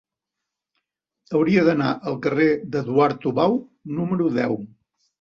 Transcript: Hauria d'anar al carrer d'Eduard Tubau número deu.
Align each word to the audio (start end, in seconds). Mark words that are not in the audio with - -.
Hauria 1.35 1.67
d'anar 1.69 1.91
al 2.13 2.19
carrer 2.25 2.49
d'Eduard 2.73 3.23
Tubau 3.29 3.63
número 4.01 4.37
deu. 4.43 4.63